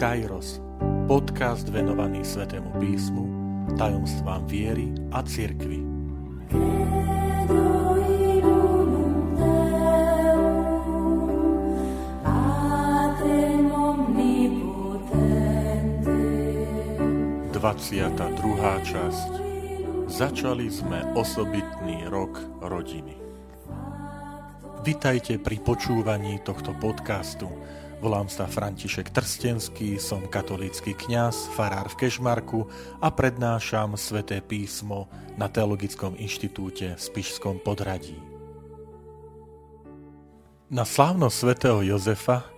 [0.00, 0.64] Kairos,
[1.04, 3.24] podcast venovaný Svetému písmu,
[3.76, 5.84] tajomstvám viery a cirkvi.
[18.40, 19.32] Druhá časť.
[20.08, 23.20] Začali sme osobitný rok rodiny.
[24.80, 27.52] Vitajte pri počúvaní tohto podcastu,
[28.00, 32.64] Volám sa František Trstenský, som katolícky kňaz, farár v Kešmarku
[32.96, 35.04] a prednášam sväté písmo
[35.36, 38.16] na Teologickom inštitúte v Spišskom podradí.
[40.72, 42.48] Na slávnosť svätého Jozefa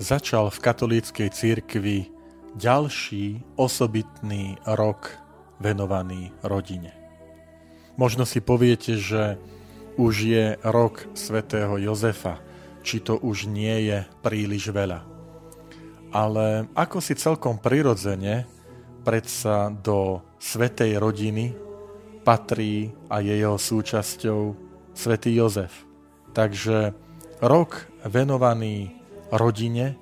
[0.00, 2.08] začal v katolíckej církvi
[2.56, 5.20] ďalší osobitný rok
[5.60, 6.96] venovaný rodine.
[8.00, 9.36] Možno si poviete, že
[10.00, 12.40] už je rok svätého Jozefa–
[12.88, 15.04] či to už nie je príliš veľa.
[16.08, 18.48] Ale ako si celkom prirodzene
[19.04, 21.52] predsa do svetej rodiny
[22.24, 24.40] patrí a je jeho súčasťou
[24.96, 25.84] svätý Jozef.
[26.32, 26.96] Takže
[27.44, 28.96] rok venovaný
[29.36, 30.00] rodine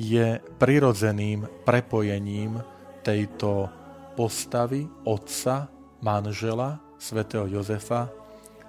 [0.00, 2.64] je prirodzeným prepojením
[3.04, 3.68] tejto
[4.16, 5.68] postavy otca,
[6.00, 8.08] manžela, svätého Jozefa,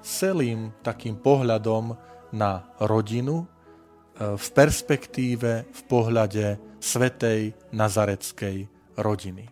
[0.03, 1.95] celým takým pohľadom
[2.35, 3.47] na rodinu
[4.17, 8.57] v perspektíve, v pohľade svetej nazareckej
[9.01, 9.45] rodiny.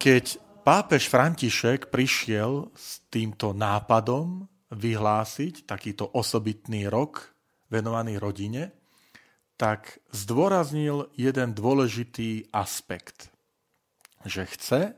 [0.00, 0.24] Keď
[0.64, 7.34] pápež František prišiel s týmto nápadom vyhlásiť takýto osobitný rok
[7.68, 8.72] venovaný rodine,
[9.60, 13.28] tak zdôraznil jeden dôležitý aspekt,
[14.24, 14.96] že chce,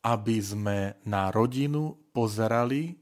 [0.00, 2.96] aby sme na rodinu pozerali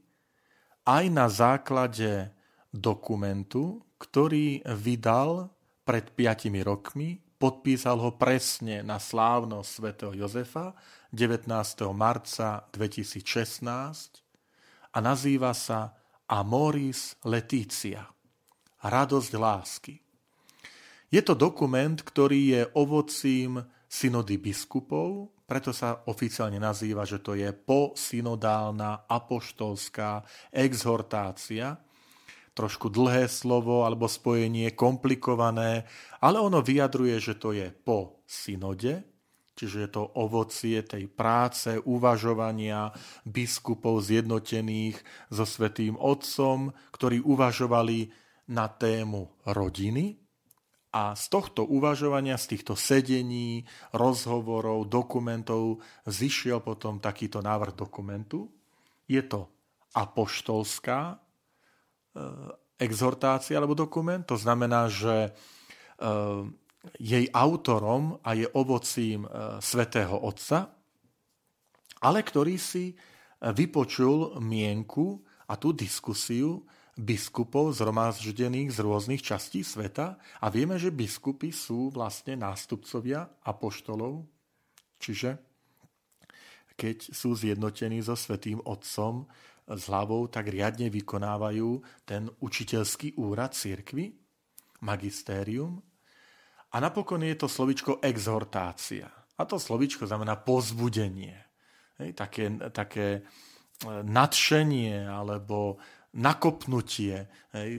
[0.83, 2.33] aj na základe
[2.71, 5.51] dokumentu, ktorý vydal
[5.83, 10.71] pred piatimi rokmi, podpísal ho presne na slávnosť svätého Jozefa
[11.11, 11.51] 19.
[11.91, 14.23] marca 2016
[14.95, 15.91] a nazýva sa
[16.31, 18.07] Amoris Leticia,
[18.79, 19.95] radosť lásky.
[21.11, 23.59] Je to dokument, ktorý je ovocím
[23.91, 30.23] synody biskupov, preto sa oficiálne nazýva, že to je posynodálna apoštolská
[30.55, 31.75] exhortácia,
[32.51, 35.87] trošku dlhé slovo alebo spojenie, komplikované,
[36.19, 39.03] ale ono vyjadruje, že to je po synode,
[39.55, 42.91] čiže je to ovocie tej práce, uvažovania
[43.23, 44.99] biskupov zjednotených
[45.31, 48.11] so Svetým Otcom, ktorí uvažovali
[48.51, 50.19] na tému rodiny.
[50.91, 53.63] A z tohto uvažovania, z týchto sedení,
[53.95, 58.51] rozhovorov, dokumentov zišiel potom takýto návrh dokumentu.
[59.07, 59.47] Je to
[59.95, 61.15] apoštolská
[62.81, 64.25] exhortácia alebo dokument.
[64.25, 66.41] To znamená, že eh,
[66.97, 70.73] jej autorom a je ovocím eh, svätého Otca,
[72.01, 72.97] ale ktorý si
[73.41, 76.61] vypočul mienku a tú diskusiu
[76.93, 84.29] biskupov zhromaždených z rôznych častí sveta a vieme, že biskupy sú vlastne nástupcovia apoštolov,
[85.01, 85.41] čiže
[86.77, 89.29] keď sú zjednotení so svetým Otcom,
[89.67, 94.11] s hlavou, tak riadne vykonávajú ten učiteľský úrad cirkvy,
[94.81, 95.79] magistérium.
[96.71, 99.07] A napokon je to slovičko exhortácia.
[99.37, 101.35] A to slovičko znamená pozbudenie.
[102.01, 103.21] Hej, také, také e,
[104.01, 105.77] nadšenie alebo
[106.11, 107.69] nakopnutie, hej,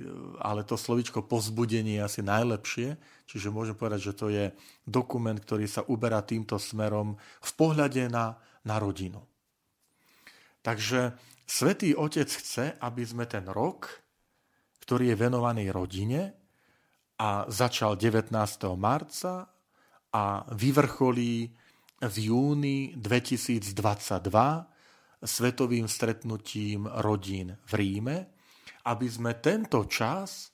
[0.40, 2.96] ale to slovičko pozbudenie je asi najlepšie,
[3.28, 4.44] čiže môžem povedať, že to je
[4.88, 9.20] dokument, ktorý sa uberá týmto smerom v pohľade na, na rodinu.
[10.64, 11.12] Takže
[11.46, 13.90] Svetý Otec chce, aby sme ten rok,
[14.82, 16.34] ktorý je venovaný rodine
[17.18, 18.34] a začal 19.
[18.74, 19.46] marca
[20.12, 21.54] a vyvrcholí
[22.02, 23.70] v júni 2022
[25.22, 28.16] svetovým stretnutím rodín v Ríme,
[28.90, 30.50] aby sme tento čas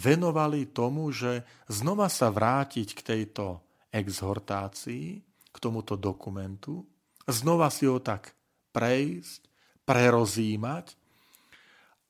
[0.00, 3.60] venovali tomu, že znova sa vrátiť k tejto
[3.92, 5.20] exhortácii,
[5.50, 6.86] k tomuto dokumentu,
[7.26, 8.32] znova si ho tak
[8.72, 9.49] prejsť,
[9.84, 10.94] prerozímať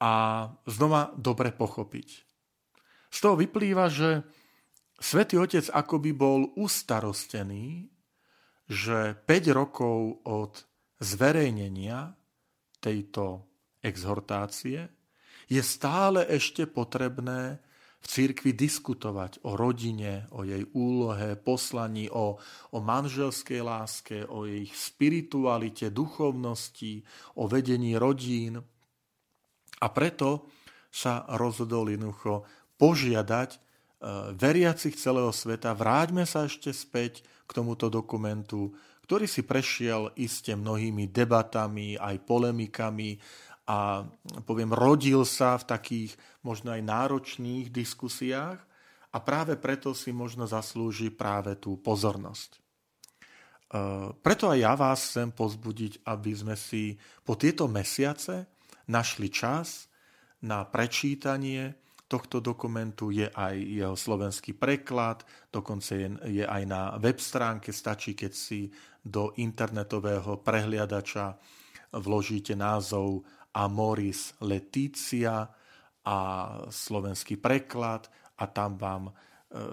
[0.00, 0.12] a
[0.64, 2.08] znova dobre pochopiť.
[3.10, 4.24] Z toho vyplýva, že
[5.00, 7.88] Svetý Otec akoby bol ustarostený,
[8.68, 10.52] že 5 rokov od
[11.00, 12.12] zverejnenia
[12.78, 13.48] tejto
[13.80, 14.86] exhortácie
[15.48, 17.58] je stále ešte potrebné
[18.00, 22.40] v církvi diskutovať o rodine, o jej úlohe, poslaní, o,
[22.72, 27.04] o manželskej láske, o ich spiritualite, duchovnosti,
[27.36, 28.56] o vedení rodín.
[29.80, 30.48] A preto
[30.88, 32.48] sa rozhodol jednoducho
[32.80, 33.60] požiadať
[34.36, 35.76] veriacich celého sveta.
[35.76, 38.72] Vráťme sa ešte späť k tomuto dokumentu,
[39.04, 43.20] ktorý si prešiel iste mnohými debatami, aj polemikami
[43.70, 44.02] a
[44.42, 46.12] poviem, rodil sa v takých
[46.42, 48.58] možno aj náročných diskusiách
[49.14, 52.50] a práve preto si možno zaslúži práve tú pozornosť.
[52.50, 52.58] E,
[54.18, 58.50] preto aj ja vás chcem pozbudiť, aby sme si po tieto mesiace
[58.90, 59.86] našli čas
[60.42, 61.78] na prečítanie
[62.10, 68.18] tohto dokumentu je aj jeho slovenský preklad, dokonca je, je aj na web stránke, stačí,
[68.18, 68.66] keď si
[68.98, 71.38] do internetového prehliadača
[71.94, 73.22] vložíte názov
[73.54, 75.50] Amoris Leticia
[76.06, 76.18] a
[76.70, 78.08] slovenský preklad
[78.40, 79.12] a tam vám e,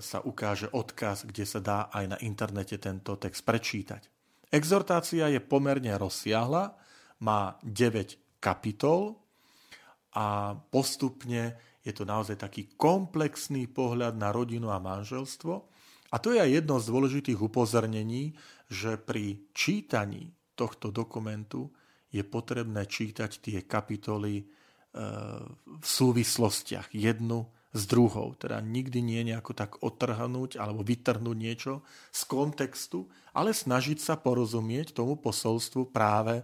[0.03, 4.01] sa ukáže odkaz, kde sa dá aj na internete tento text prečítať.
[4.51, 6.75] Exhortácia je pomerne rozsiahla,
[7.23, 9.19] má 9 kapitol
[10.15, 15.53] a postupne je to naozaj taký komplexný pohľad na rodinu a manželstvo.
[16.11, 18.35] A to je aj jedno z dôležitých upozornení,
[18.67, 21.71] že pri čítaní tohto dokumentu
[22.11, 24.43] je potrebné čítať tie kapitoly e,
[25.65, 28.33] v súvislostiach jednu s druhou.
[28.39, 33.05] Teda nikdy nie nejako tak otrhnúť alebo vytrhnúť niečo z kontextu,
[33.35, 36.41] ale snažiť sa porozumieť tomu posolstvu práve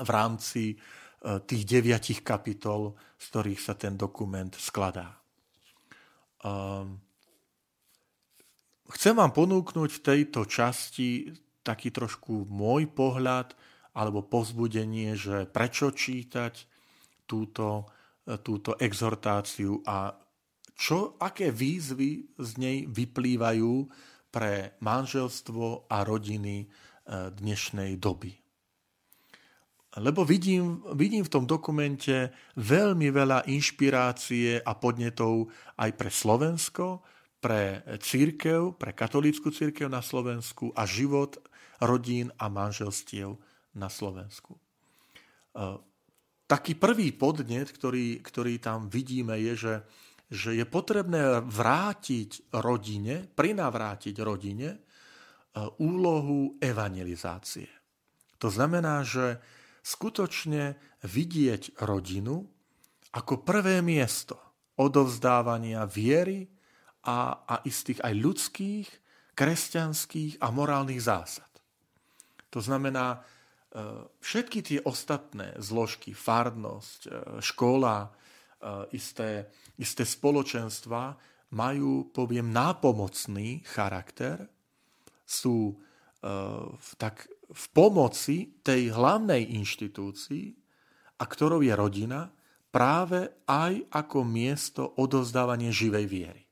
[0.00, 0.80] v rámci
[1.20, 5.20] E, tých deviatich kapitol, z ktorých sa ten dokument skladá.
[6.40, 6.96] Ehm,
[8.96, 13.52] chcem vám ponúknuť v tejto časti taký trošku môj pohľad
[13.94, 16.54] alebo povzbudenie, že prečo čítať
[17.26, 17.90] túto,
[18.26, 20.14] e, túto exhortáciu a
[20.80, 23.72] čo, aké výzvy z nej vyplývajú
[24.32, 26.66] pre manželstvo a rodiny e,
[27.34, 28.32] dnešnej doby.
[29.98, 35.50] Lebo vidím, vidím v tom dokumente veľmi veľa inšpirácie a podnetov
[35.82, 37.02] aj pre Slovensko,
[37.42, 41.42] pre církev, pre katolícku církev na Slovensku a život
[41.82, 43.34] rodín a manželstiev
[43.80, 44.52] na Slovensku.
[44.52, 44.60] E,
[46.44, 49.74] taký prvý podnet, ktorý, ktorý tam vidíme, je, že,
[50.28, 54.78] že je potrebné vrátiť rodine, prinavrátiť rodine e,
[55.80, 57.72] úlohu evangelizácie.
[58.36, 59.40] To znamená, že
[59.80, 62.44] skutočne vidieť rodinu
[63.16, 64.36] ako prvé miesto
[64.76, 66.48] odovzdávania viery
[67.04, 68.88] a, a istých aj ľudských,
[69.36, 71.48] kresťanských a morálnych zásad.
[72.52, 73.24] To znamená,
[74.18, 78.10] všetky tie ostatné zložky, farnosť, e, škola, e,
[78.98, 79.46] isté,
[79.78, 81.14] isté spoločenstva
[81.54, 84.46] majú, poviem, nápomocný charakter,
[85.26, 85.78] sú
[87.00, 90.52] tak v pomoci tej hlavnej inštitúcii,
[91.20, 92.28] a ktorou je rodina,
[92.70, 96.42] práve aj ako miesto odozdávania živej viery.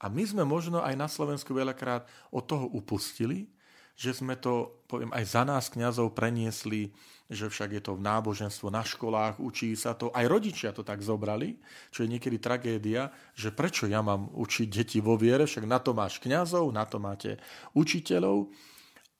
[0.00, 3.50] A my sme možno aj na Slovensku veľakrát od toho upustili,
[3.94, 6.90] že sme to, poviem, aj za nás kňazov preniesli,
[7.30, 11.00] že však je to v náboženstvo na školách, učí sa to, aj rodičia to tak
[11.00, 11.56] zobrali,
[11.88, 15.96] čo je niekedy tragédia, že prečo ja mám učiť deti vo viere, však na to
[15.96, 17.40] máš kňazov, na to máte
[17.72, 18.52] učiteľov,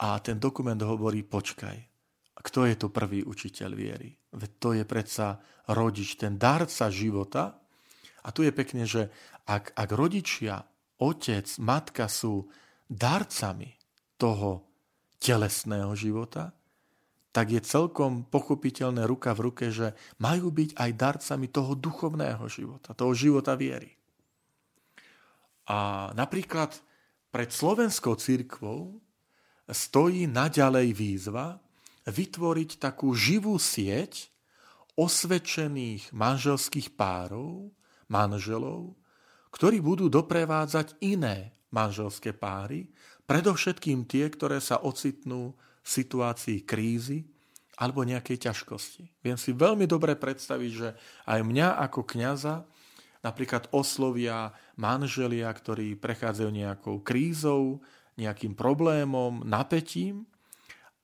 [0.00, 1.76] a ten dokument hovorí, počkaj,
[2.34, 4.10] kto je to prvý učiteľ viery?
[4.34, 5.38] Veď to je predsa
[5.70, 7.62] rodič, ten darca života.
[8.26, 9.08] A tu je pekne, že
[9.46, 10.66] ak, ak rodičia,
[10.98, 12.50] otec, matka sú
[12.90, 13.83] darcami
[14.24, 14.64] toho
[15.20, 16.56] telesného života,
[17.28, 22.96] tak je celkom pochopiteľné ruka v ruke, že majú byť aj darcami toho duchovného života,
[22.96, 23.92] toho života viery.
[25.68, 26.72] A napríklad
[27.28, 28.96] pred slovenskou církvou
[29.68, 31.60] stojí naďalej výzva
[32.08, 34.30] vytvoriť takú živú sieť
[34.94, 37.74] osvedčených manželských párov,
[38.06, 38.94] manželov,
[39.50, 42.86] ktorí budú doprevádzať iné manželské páry,
[43.24, 47.28] predovšetkým tie, ktoré sa ocitnú v situácii krízy
[47.74, 49.24] alebo nejakej ťažkosti.
[49.24, 50.88] Viem si veľmi dobre predstaviť, že
[51.26, 52.62] aj mňa ako kňaza
[53.24, 57.80] napríklad oslovia manželia, ktorí prechádzajú nejakou krízou,
[58.14, 60.28] nejakým problémom, napätím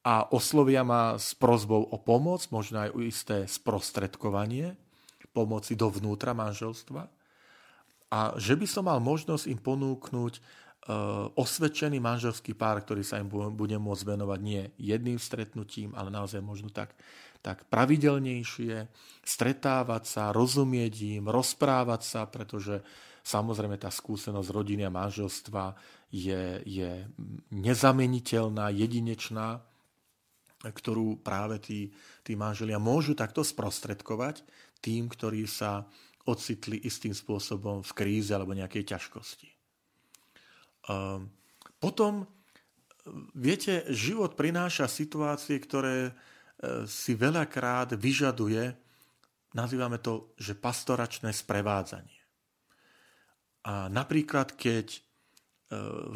[0.06, 4.78] a oslovia ma s prozbou o pomoc, možno aj isté sprostredkovanie
[5.30, 7.06] pomoci dovnútra manželstva.
[8.10, 10.42] A že by som mal možnosť im ponúknuť
[11.36, 16.72] osvedčený manželský pár, ktorý sa im bude môcť venovať nie jedným stretnutím, ale naozaj možno
[16.72, 16.96] tak,
[17.44, 18.88] tak pravidelnejšie,
[19.20, 22.80] stretávať sa, rozumieť im, rozprávať sa, pretože
[23.20, 25.76] samozrejme tá skúsenosť rodiny a manželstva
[26.08, 26.90] je, je
[27.52, 29.60] nezameniteľná, jedinečná,
[30.64, 31.92] ktorú práve tí,
[32.24, 34.44] tí manželia môžu takto sprostredkovať
[34.80, 35.84] tým, ktorí sa
[36.24, 39.59] ocitli istým spôsobom v kríze alebo nejakej ťažkosti.
[40.88, 41.28] Ehm,
[41.76, 42.24] potom,
[43.36, 46.12] viete, život prináša situácie, ktoré e,
[46.88, 48.72] si veľakrát vyžaduje,
[49.52, 52.20] nazývame to, že pastoračné sprevádzanie.
[53.68, 55.00] A napríklad, keď e,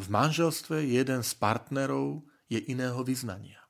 [0.01, 3.61] v manželstve jeden z partnerov je iného vyznania.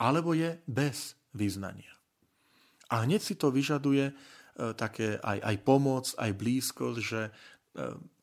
[0.00, 1.92] Alebo je bez vyznania.
[2.88, 4.14] A hneď si to vyžaduje e,
[4.76, 7.22] také aj, aj pomoc, aj blízkosť, že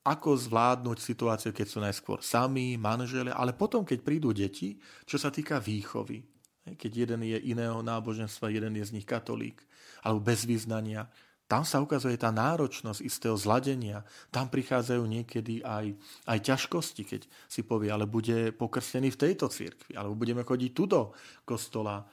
[0.07, 5.27] ako zvládnuť situáciu, keď sú najskôr sami, manžele, ale potom, keď prídu deti, čo sa
[5.27, 6.23] týka výchovy.
[6.67, 9.59] Keď jeden je iného náboženstva, jeden je z nich katolík,
[10.03, 11.07] alebo bez význania,
[11.47, 14.03] tam sa ukazuje tá náročnosť istého zladenia.
[14.35, 15.95] Tam prichádzajú niekedy aj,
[16.27, 20.83] aj ťažkosti, keď si povie, ale bude pokrstený v tejto cirkvi, alebo budeme chodiť tu
[20.91, 21.15] do
[21.47, 22.03] kostola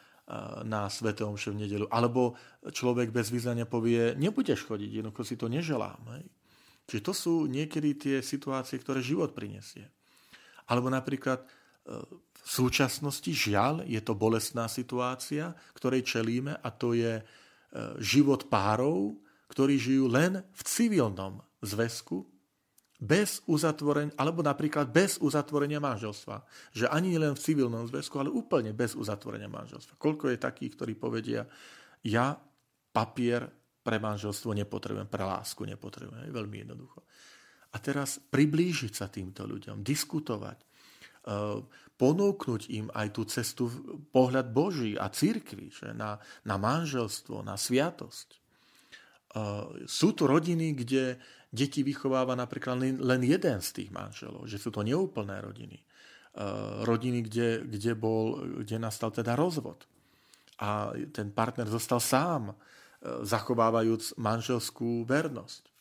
[0.63, 1.91] na Svetom v nedelu.
[1.91, 6.01] Alebo človek bez význania povie, nebudeš chodiť, jednoducho si to neželám.
[6.15, 6.25] Hej.
[6.85, 9.89] Čiže to sú niekedy tie situácie, ktoré život prinesie.
[10.69, 11.47] Alebo napríklad e,
[12.33, 17.25] v súčasnosti, žiaľ, je to bolestná situácia, ktorej čelíme a to je e,
[18.01, 19.17] život párov,
[19.49, 22.25] ktorí žijú len v civilnom zväzku,
[23.05, 26.41] bez uzatvorenia, alebo napríklad bez uzatvorenia manželstva.
[26.73, 30.01] Že ani len v civilnom zväzku, ale úplne bez uzatvorenia manželstva.
[30.01, 31.45] Koľko je takých, ktorí povedia,
[32.01, 32.39] ja
[32.95, 33.45] papier
[33.85, 36.25] pre manželstvo nepotrebujem, pre lásku nepotrebujem.
[36.25, 37.05] Je veľmi jednoducho.
[37.75, 40.67] A teraz priblížiť sa týmto ľuďom, diskutovať, e,
[41.95, 43.69] ponúknuť im aj tú cestu
[44.09, 46.17] pohľad Boží a církvy, že na,
[46.49, 48.29] na manželstvo, na sviatosť.
[48.33, 48.39] E,
[49.85, 51.21] sú tu rodiny, kde
[51.53, 55.77] deti vychováva napríklad len, jeden z tých manželov, že sú to neúplné rodiny.
[55.77, 55.85] E,
[56.89, 59.85] rodiny, kde, kde, bol, kde nastal teda rozvod.
[60.63, 62.55] A ten partner zostal sám
[63.05, 65.63] zachovávajúc manželskú vernosť.
[65.65, 65.73] E,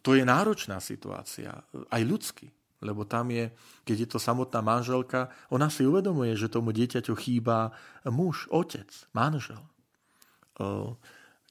[0.00, 1.50] to je náročná situácia,
[1.90, 2.48] aj ľudský,
[2.84, 3.50] lebo tam je,
[3.82, 7.74] keď je to samotná manželka, ona si uvedomuje, že tomu dieťaťu chýba
[8.06, 9.58] muž, otec, manžel.
[9.58, 9.70] E,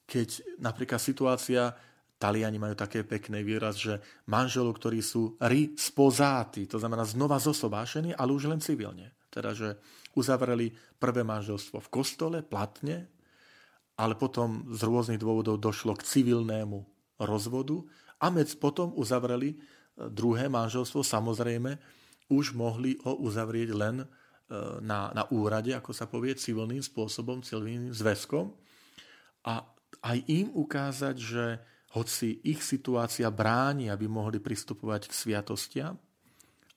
[0.07, 0.29] keď
[0.62, 1.75] napríklad situácia,
[2.15, 4.00] Taliani majú také pekný výraz, že
[4.31, 9.12] manželov, ktorí sú rispozáti, to znamená znova zosobášení, ale už len civilne.
[9.27, 9.75] Teda, že
[10.15, 13.12] uzavreli prvé manželstvo v kostole, platne,
[13.95, 16.83] ale potom z rôznych dôvodov došlo k civilnému
[17.23, 17.79] rozvodu
[18.19, 19.57] a med potom uzavreli e,
[20.11, 21.79] druhé manželstvo, samozrejme,
[22.27, 24.07] už mohli ho uzavrieť len e,
[24.83, 28.51] na, na úrade, ako sa povie, civilným spôsobom, civilným zväzkom
[29.47, 29.63] a
[30.03, 31.45] aj im ukázať, že
[31.95, 35.95] hoci ich situácia bráni, aby mohli pristupovať k sviatostiam,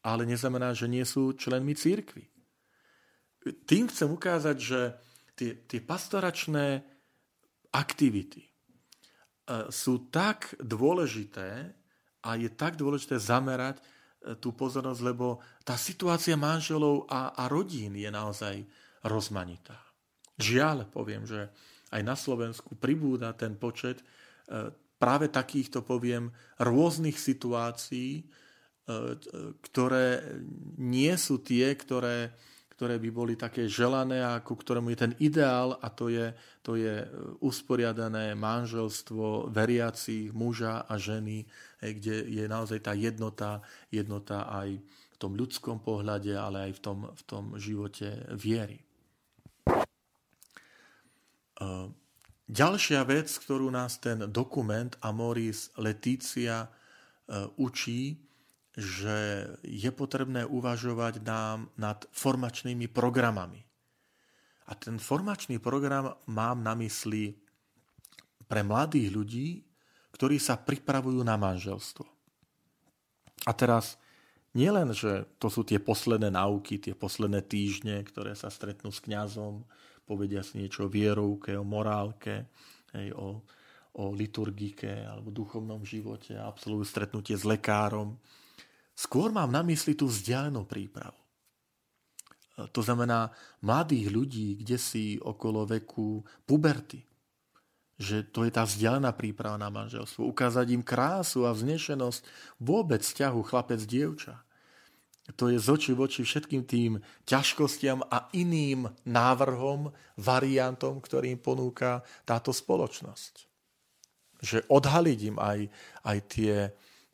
[0.06, 2.30] ale neznamená, že nie sú členmi církvy.
[3.66, 4.80] Tým chcem ukázať, že
[5.34, 6.86] tie, tie pastoračné
[7.72, 8.50] aktivity e,
[9.68, 11.72] sú tak dôležité
[12.24, 13.82] a je tak dôležité zamerať e,
[14.40, 18.64] tú pozornosť, lebo tá situácia manželov a, a rodín je naozaj
[19.04, 19.78] rozmanitá.
[20.38, 21.50] Žiaľ, poviem, že
[21.90, 24.04] aj na Slovensku pribúda ten počet e,
[24.98, 28.26] práve takýchto, poviem, rôznych situácií,
[29.62, 30.24] ktoré
[30.80, 32.32] nie sú tie, ktoré
[32.78, 36.30] ktoré by boli také želané a ku ktorému je ten ideál a to je,
[36.62, 37.06] to je e,
[37.42, 41.42] usporiadané manželstvo veriacich muža a ženy,
[41.82, 46.98] kde je naozaj tá jednota, jednota aj v tom ľudskom pohľade, ale aj v tom,
[47.10, 48.78] v tom živote viery.
[48.78, 48.82] E,
[52.46, 56.68] ďalšia vec, ktorú nás ten dokument Amoris Letícia e,
[57.58, 58.27] učí,
[58.78, 63.66] že je potrebné uvažovať nám nad formačnými programami.
[64.70, 67.34] A ten formačný program mám na mysli
[68.46, 69.48] pre mladých ľudí,
[70.14, 72.06] ktorí sa pripravujú na manželstvo.
[73.46, 73.98] A teraz
[74.54, 79.66] nielen, že to sú tie posledné náuky, tie posledné týždne, ktoré sa stretnú s kňazom,
[80.06, 82.46] povedia si niečo o vierovke, o morálke,
[82.94, 83.42] hej, o,
[83.98, 88.14] o liturgike alebo duchovnom živote, absolvujú stretnutie s lekárom,
[88.98, 91.14] Skôr mám na mysli tú vzdialenú prípravu.
[92.58, 93.30] To znamená
[93.62, 97.06] mladých ľudí, kde si okolo veku puberty.
[97.94, 100.26] Že to je tá vzdialená príprava na manželstvo.
[100.26, 102.26] Ukázať im krásu a vznešenosť
[102.58, 104.34] vôbec vzťahu chlapec-dievča.
[105.38, 112.02] To je z oči v oči všetkým tým ťažkostiam a iným návrhom, variantom, ktorým ponúka
[112.26, 113.46] táto spoločnosť.
[114.42, 115.58] Že odhaliť im aj,
[116.02, 116.54] aj tie,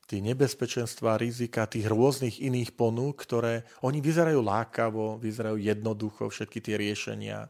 [0.04, 6.76] tie nebezpečenstva, rizika tých rôznych iných ponúk, ktoré oni vyzerajú lákavo, vyzerajú jednoducho, všetky tie
[6.76, 7.48] riešenia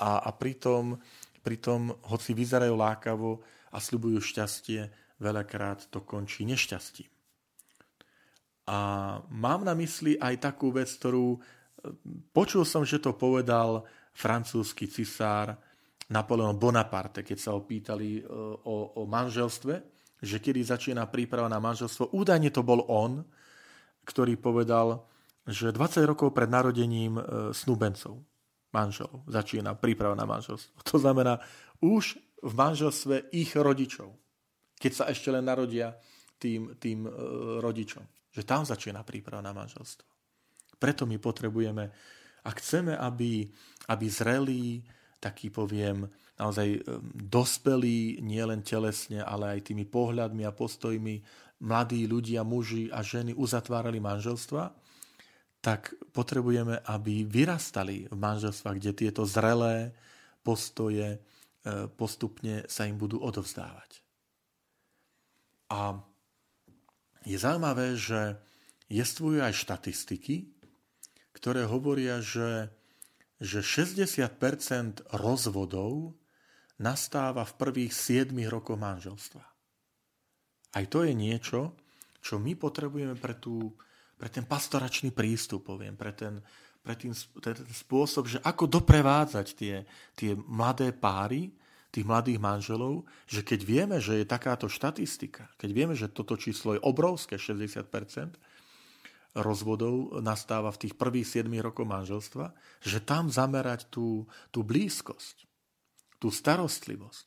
[0.00, 0.96] a, a pritom,
[1.44, 3.30] pritom, hoci vyzerajú lákavo,
[3.72, 4.80] a sľubujú šťastie,
[5.18, 7.08] veľakrát to končí nešťastím.
[8.68, 8.78] A
[9.32, 11.38] mám na mysli aj takú vec, ktorú e,
[12.30, 13.82] počul som, že to povedal
[14.14, 15.58] francúzsky cisár
[16.12, 18.22] Napoleon Bonaparte, keď sa ho pýtali e,
[18.62, 19.74] o, o manželstve,
[20.22, 22.14] že kedy začína príprava na manželstvo.
[22.14, 23.26] Údajne to bol on,
[24.06, 25.02] ktorý povedal,
[25.42, 28.22] že 20 rokov pred narodením e, snúbencov,
[28.70, 30.86] manželov, začína príprava na manželstvo.
[30.86, 31.42] To znamená
[31.82, 34.14] už v manželstve ich rodičov,
[34.78, 35.98] keď sa ešte len narodia
[36.38, 37.06] tým, tým
[37.62, 38.02] rodičom
[38.32, 40.08] že tam začína príprava na manželstvo.
[40.80, 41.84] Preto my potrebujeme,
[42.42, 43.46] ak chceme, aby,
[43.92, 44.82] aby zrelí,
[45.20, 46.08] taký poviem,
[46.42, 46.82] naozaj
[47.14, 51.22] dospelí, nielen telesne, ale aj tými pohľadmi a postojmi,
[51.62, 54.74] mladí ľudia, muži a ženy uzatvárali manželstva,
[55.62, 59.94] tak potrebujeme, aby vyrastali v manželstvách, kde tieto zrelé
[60.42, 61.18] postoje e,
[61.94, 64.02] postupne sa im budú odovzdávať.
[65.70, 66.02] A
[67.22, 68.42] je zaujímavé, že
[68.90, 70.50] jestvujú aj štatistiky,
[71.30, 72.74] ktoré hovoria, že,
[73.38, 76.18] že 60% rozvodov
[76.82, 79.42] nastáva v prvých 7 rokoch manželstva.
[80.72, 81.78] Aj to je niečo,
[82.18, 83.70] čo my potrebujeme pre, tú,
[84.18, 86.42] pre ten pastoračný prístup, poviem, pre ten,
[86.82, 89.86] pre ten, ten spôsob, že ako doprevádzať tie,
[90.18, 91.54] tie mladé páry
[91.92, 96.72] tých mladých manželov, že keď vieme, že je takáto štatistika, keď vieme, že toto číslo
[96.72, 97.84] je obrovské, 60%,
[99.36, 105.51] rozvodov nastáva v tých prvých 7 rokov manželstva, že tam zamerať tú, tú blízkosť,
[106.22, 107.26] tú starostlivosť.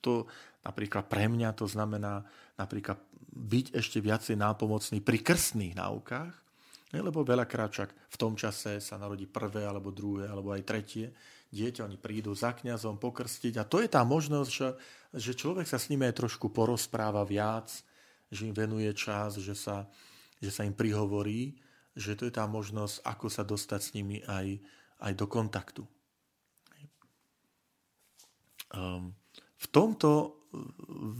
[0.00, 0.24] To
[0.64, 2.24] napríklad pre mňa to znamená
[2.56, 2.96] napríklad
[3.34, 6.32] byť ešte viacej nápomocný pri krstných náukách,
[6.94, 11.12] lebo veľakrát však v tom čase sa narodí prvé, alebo druhé, alebo aj tretie
[11.50, 14.68] dieťa, oni prídu za kňazom pokrstiť a to je tá možnosť, že,
[15.14, 17.70] že človek sa s nimi aj trošku porozpráva viac,
[18.30, 19.86] že im venuje čas, že sa,
[20.42, 21.54] že sa im prihovorí,
[21.94, 24.58] že to je tá možnosť, ako sa dostať s nimi aj,
[24.98, 25.82] aj do kontaktu.
[28.74, 29.14] Um,
[29.54, 30.42] v tomto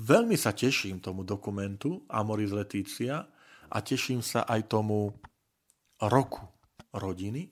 [0.05, 3.23] veľmi sa teším tomu dokumentu Amoris Letícia
[3.71, 5.11] a teším sa aj tomu
[5.99, 6.45] roku
[6.95, 7.51] rodiny,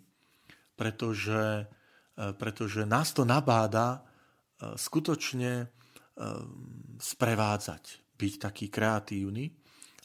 [0.75, 1.67] pretože
[2.13, 4.01] E, pretože nás to nabáda e,
[4.77, 5.67] skutočne e,
[7.01, 7.85] sprevádzať,
[8.21, 9.49] byť taký kreatívny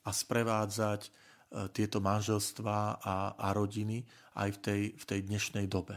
[0.07, 4.03] a sprevádzať tieto manželstvá a, a rodiny
[4.35, 5.95] aj v tej, v tej dnešnej dobe.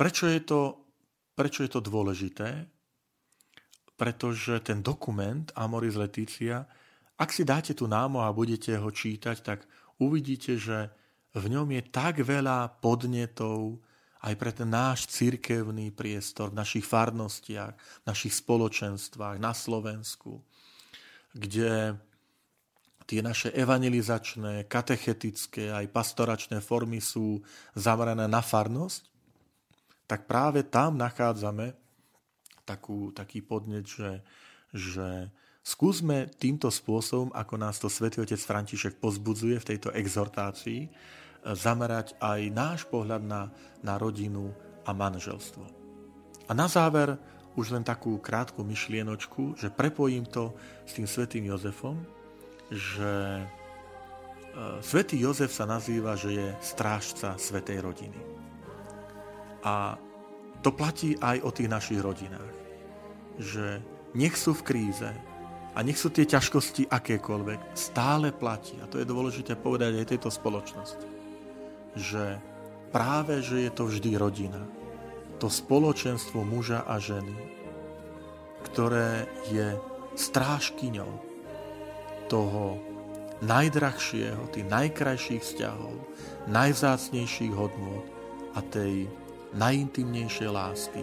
[0.00, 0.80] Prečo je, to,
[1.36, 2.64] prečo je to dôležité?
[4.00, 6.64] Pretože ten dokument Amoris Leticia,
[7.20, 9.68] ak si dáte tu námo a budete ho čítať, tak
[10.00, 10.88] uvidíte, že
[11.36, 13.76] v ňom je tak veľa podnetov
[14.24, 20.40] aj pre ten náš cirkevný priestor v našich farnostiach, v našich spoločenstvách na Slovensku,
[21.36, 22.00] kde
[23.04, 27.44] tie naše evangelizačné, katechetické aj pastoračné formy sú
[27.76, 29.09] zamerané na farnosť,
[30.10, 31.78] tak práve tam nachádzame
[32.66, 34.26] takú, taký podnet, že,
[34.74, 35.30] že
[35.62, 40.90] skúsme týmto spôsobom, ako nás to svätý otec František pozbudzuje v tejto exhortácii,
[41.46, 43.54] zamerať aj náš pohľad na,
[43.86, 44.50] na rodinu
[44.82, 45.62] a manželstvo.
[46.46, 47.14] A na záver
[47.54, 50.50] už len takú krátku myšlienočku, že prepojím to
[50.86, 52.02] s tým svetým Jozefom,
[52.70, 53.44] že e,
[54.82, 58.49] svätý Jozef sa nazýva, že je strážca svetej rodiny.
[59.64, 59.96] A
[60.60, 62.52] to platí aj o tých našich rodinách.
[63.40, 63.80] Že
[64.16, 65.10] nech sú v kríze
[65.70, 68.76] a nech sú tie ťažkosti akékoľvek, stále platí.
[68.82, 71.20] A to je dôležité povedať aj tejto spoločnosti
[71.96, 72.38] že
[72.94, 74.62] práve, že je to vždy rodina,
[75.40, 77.34] to spoločenstvo muža a ženy,
[78.70, 79.74] ktoré je
[80.14, 81.10] strážkyňou
[82.28, 82.78] toho
[83.40, 85.96] najdrahšieho, tých najkrajších vzťahov,
[86.52, 88.04] najvzácnejších hodnôt
[88.52, 89.08] a tej
[89.54, 91.02] najintimnejšej lásky,